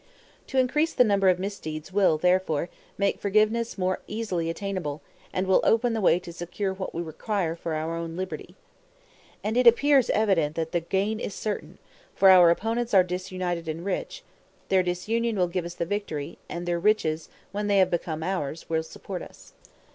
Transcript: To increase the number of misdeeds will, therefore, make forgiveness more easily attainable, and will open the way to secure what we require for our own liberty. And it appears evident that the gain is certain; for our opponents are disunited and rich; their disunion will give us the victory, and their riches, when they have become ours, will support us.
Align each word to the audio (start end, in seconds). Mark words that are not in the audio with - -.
To 0.47 0.57
increase 0.57 0.93
the 0.93 1.03
number 1.03 1.29
of 1.29 1.37
misdeeds 1.37 1.93
will, 1.93 2.17
therefore, 2.17 2.69
make 2.97 3.19
forgiveness 3.19 3.77
more 3.77 3.99
easily 4.07 4.49
attainable, 4.49 4.99
and 5.31 5.45
will 5.45 5.61
open 5.63 5.93
the 5.93 6.01
way 6.01 6.17
to 6.21 6.33
secure 6.33 6.73
what 6.73 6.95
we 6.95 7.03
require 7.03 7.55
for 7.55 7.75
our 7.75 7.95
own 7.95 8.17
liberty. 8.17 8.55
And 9.43 9.55
it 9.57 9.67
appears 9.67 10.09
evident 10.09 10.55
that 10.55 10.71
the 10.71 10.79
gain 10.79 11.19
is 11.19 11.35
certain; 11.35 11.77
for 12.15 12.29
our 12.31 12.49
opponents 12.49 12.95
are 12.95 13.03
disunited 13.03 13.67
and 13.67 13.85
rich; 13.85 14.23
their 14.69 14.81
disunion 14.81 15.35
will 15.35 15.45
give 15.47 15.65
us 15.65 15.75
the 15.75 15.85
victory, 15.85 16.39
and 16.49 16.65
their 16.65 16.79
riches, 16.79 17.29
when 17.51 17.67
they 17.67 17.77
have 17.77 17.91
become 17.91 18.23
ours, 18.23 18.67
will 18.71 18.81
support 18.81 19.21
us. 19.21 19.53